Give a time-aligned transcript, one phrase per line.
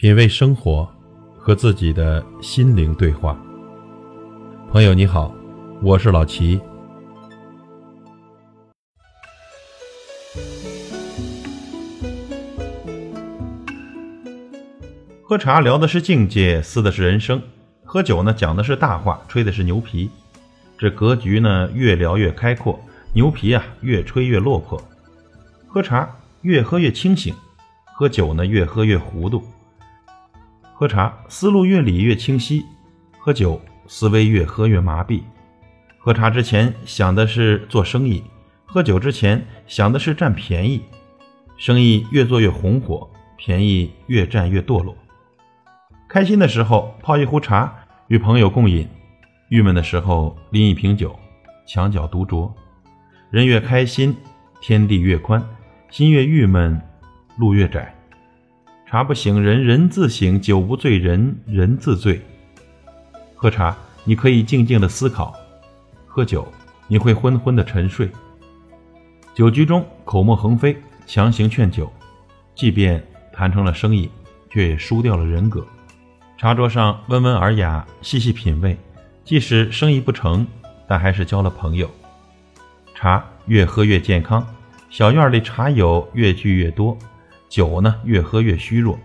[0.00, 0.88] 品味生活，
[1.36, 3.38] 和自己的心灵对话。
[4.72, 5.30] 朋友你好，
[5.82, 6.58] 我是老齐。
[15.22, 17.38] 喝茶聊的是境界，思的是人生；
[17.84, 20.08] 喝酒呢，讲的是大话，吹的是牛皮。
[20.78, 22.80] 这格局呢，越聊越开阔，
[23.12, 24.82] 牛皮啊，越吹越落魄。
[25.68, 26.08] 喝茶
[26.40, 27.34] 越喝越清醒，
[27.92, 29.44] 喝酒呢，越喝越糊涂。
[30.80, 32.64] 喝茶思路越理越清晰，
[33.18, 35.20] 喝酒思维越喝越麻痹。
[35.98, 38.24] 喝茶之前想的是做生意，
[38.64, 40.80] 喝酒之前想的是占便宜。
[41.58, 44.96] 生意越做越红火，便宜越占越堕落。
[46.08, 47.70] 开心的时候泡一壶茶
[48.08, 48.88] 与朋友共饮，
[49.50, 51.14] 郁闷的时候拎一瓶酒
[51.66, 52.50] 墙角独酌。
[53.28, 54.16] 人越开心，
[54.62, 55.42] 天地越宽；
[55.90, 56.80] 心越郁闷，
[57.36, 57.94] 路越窄。
[58.90, 62.20] 茶不醒人人自醒，酒不醉人人自醉。
[63.36, 65.32] 喝茶，你可以静静的思考；
[66.08, 66.44] 喝酒，
[66.88, 68.10] 你会昏昏的沉睡。
[69.32, 71.88] 酒局中口沫横飞，强行劝酒，
[72.56, 73.00] 即便
[73.32, 74.10] 谈成了生意，
[74.50, 75.64] 却也输掉了人格。
[76.36, 78.76] 茶桌上温文尔雅，细细品味，
[79.24, 80.44] 即使生意不成，
[80.88, 81.88] 但还是交了朋友。
[82.96, 84.44] 茶越喝越健康，
[84.90, 86.98] 小院里茶友越聚越多。
[87.50, 88.96] 酒呢，越喝越虚弱，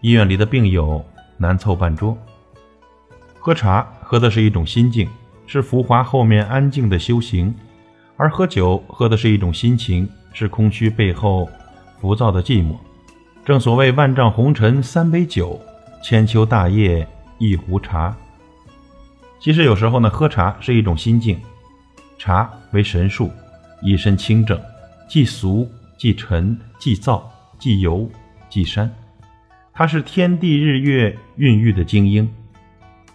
[0.00, 1.02] 医院里的病友
[1.38, 2.18] 难凑半桌。
[3.38, 5.08] 喝茶喝的是一种心境，
[5.46, 7.54] 是浮华后面安静的修行；
[8.16, 11.48] 而喝酒喝的是一种心情，是空虚背后
[12.00, 12.76] 浮躁的寂寞。
[13.44, 15.60] 正所谓万丈红尘三杯酒，
[16.02, 17.06] 千秋大业
[17.38, 18.12] 一壶茶。
[19.38, 21.40] 其实有时候呢，喝茶是一种心境。
[22.18, 23.30] 茶为神树，
[23.80, 24.60] 一身清正，
[25.08, 27.22] 既俗既沉既燥。
[27.62, 28.10] 既游
[28.48, 28.92] 既山，
[29.72, 32.28] 它是天地日月孕育的精英，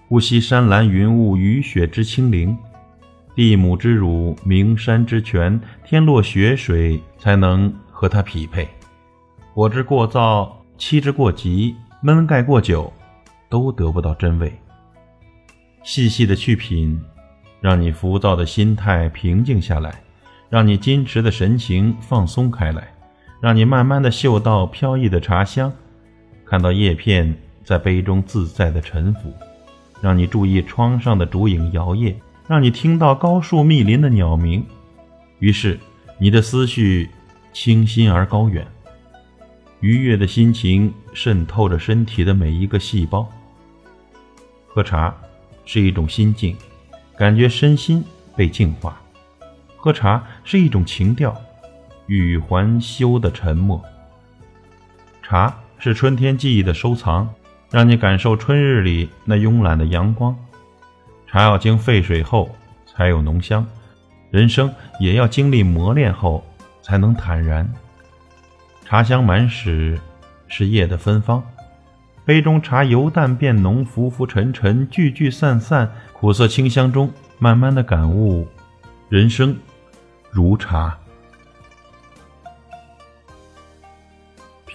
[0.08, 2.58] 呼吸山岚云雾雨雪之清灵，
[3.36, 8.66] 地母之乳名山之泉，天落雪水才能和它匹配。
[9.54, 12.94] 火之过燥，气之过急，闷盖过久，
[13.50, 14.58] 都得不到真味。
[15.84, 16.98] 细细的去品，
[17.60, 20.02] 让你浮躁的心态平静下来，
[20.50, 22.88] 让你矜持的神情放松开来。
[23.40, 25.72] 让你慢慢的嗅到飘逸的茶香，
[26.46, 29.32] 看到叶片在杯中自在的沉浮，
[30.02, 32.16] 让你注意窗上的烛影摇曳，
[32.48, 34.66] 让你听到高树密林的鸟鸣，
[35.40, 35.80] 于是
[36.18, 37.10] 你的思绪
[37.54, 38.66] 清新而高远，
[39.82, 43.28] 愉悦的心情渗透着身体的每一个细胞。
[44.68, 45.16] 喝茶
[45.66, 46.56] 是一种心境，
[47.16, 48.04] 感觉身心
[48.36, 48.94] 被净化；
[49.76, 51.36] 喝茶是一种情调。
[52.08, 53.82] 欲还休的沉默。
[55.22, 57.30] 茶是春天记忆的收藏，
[57.70, 60.36] 让你感受春日里那慵懒的阳光。
[61.28, 62.50] 茶要经沸水后
[62.86, 63.66] 才有浓香，
[64.32, 66.44] 人生也要经历磨练后
[66.82, 67.70] 才能坦然。
[68.86, 70.00] 茶香满室，
[70.48, 71.44] 是夜的芬芳。
[72.24, 78.48] 杯中茶由淡变浓，浮浮沉沉，聚聚散散，苦涩清香中，慢慢的感悟，
[79.10, 79.56] 人生
[80.32, 80.98] 如茶。